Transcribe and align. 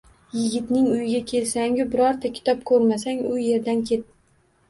Yigitning 0.35 0.87
uyiga 0.93 1.19
kelsangu 1.31 1.85
birorta 1.91 2.31
kitob 2.39 2.63
ko‘rmasang, 2.71 3.23
u 3.35 3.37
yerdan 3.43 3.85
ket. 3.91 4.09